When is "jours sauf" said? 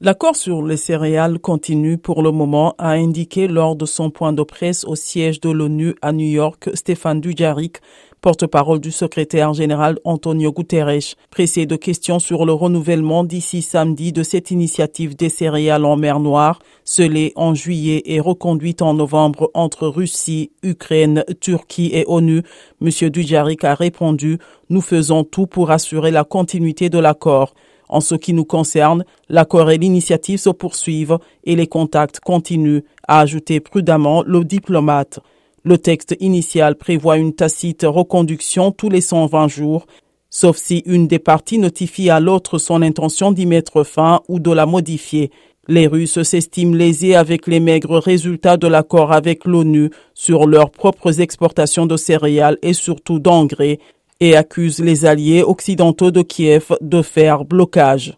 39.48-40.56